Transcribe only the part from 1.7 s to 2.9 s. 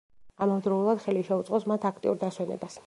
მათ აქტიურ დასვენებას.